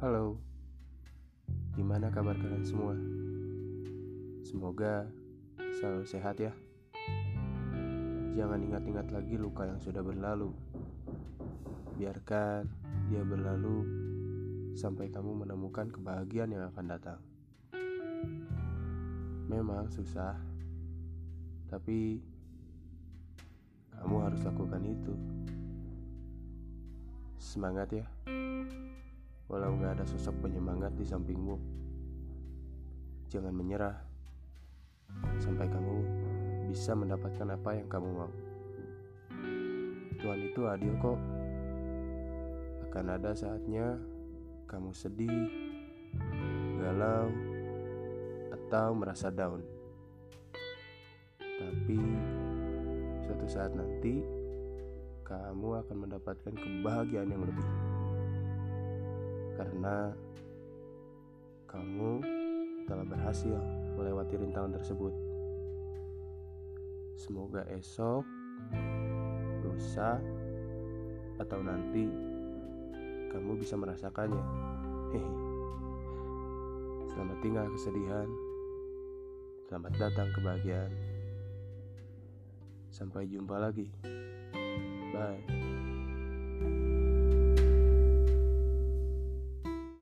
Halo, 0.00 0.40
gimana 1.76 2.08
kabar 2.08 2.32
kalian 2.32 2.64
semua? 2.64 2.96
Semoga 4.40 5.04
selalu 5.76 6.08
sehat 6.08 6.40
ya. 6.40 6.56
Jangan 8.32 8.64
ingat-ingat 8.64 9.12
lagi 9.12 9.36
luka 9.36 9.68
yang 9.68 9.76
sudah 9.76 10.00
berlalu. 10.00 10.56
Biarkan 12.00 12.64
dia 13.12 13.20
berlalu 13.20 13.84
sampai 14.72 15.12
kamu 15.12 15.44
menemukan 15.44 15.92
kebahagiaan 15.92 16.56
yang 16.56 16.72
akan 16.72 16.86
datang. 16.88 17.20
Memang 19.52 19.92
susah, 19.92 20.32
tapi 21.68 22.24
kamu 24.00 24.16
harus 24.16 24.40
lakukan 24.48 24.80
itu. 24.80 25.12
Semangat 27.36 27.92
ya! 27.92 28.08
Walau 29.50 29.74
gak 29.82 29.98
ada 29.98 30.06
sosok 30.06 30.46
penyemangat 30.46 30.94
di 30.94 31.02
sampingmu. 31.02 31.58
Jangan 33.26 33.50
menyerah 33.50 33.98
sampai 35.42 35.66
kamu 35.66 35.96
bisa 36.70 36.94
mendapatkan 36.94 37.58
apa 37.58 37.70
yang 37.74 37.90
kamu 37.90 38.08
mau. 38.14 38.30
Tuhan 40.22 40.40
itu 40.46 40.60
adil 40.70 40.94
kok. 41.02 41.18
Akan 42.86 43.06
ada 43.10 43.34
saatnya 43.34 43.98
kamu 44.70 44.94
sedih, 44.94 45.50
galau, 46.78 47.26
atau 48.54 48.94
merasa 48.94 49.34
down. 49.34 49.62
Tapi 51.38 51.98
suatu 53.26 53.46
saat 53.50 53.74
nanti 53.74 54.22
kamu 55.26 55.86
akan 55.86 55.96
mendapatkan 56.06 56.54
kebahagiaan 56.54 57.30
yang 57.34 57.42
lebih. 57.46 57.99
Karena 59.60 60.08
kamu 61.68 62.24
telah 62.88 63.04
berhasil 63.04 63.60
melewati 63.92 64.40
rintangan 64.40 64.72
tersebut. 64.80 65.12
Semoga 67.20 67.68
esok, 67.68 68.24
lusa, 69.60 70.16
atau 71.36 71.60
nanti 71.60 72.08
kamu 73.36 73.60
bisa 73.60 73.76
merasakannya. 73.76 74.44
Hehe. 75.12 75.32
Selamat 77.12 77.38
tinggal 77.44 77.66
kesedihan. 77.68 78.28
Selamat 79.68 79.92
datang 80.00 80.28
kebahagiaan. 80.40 80.92
Sampai 82.88 83.28
jumpa 83.28 83.60
lagi. 83.60 83.92
Bye. 85.12 85.59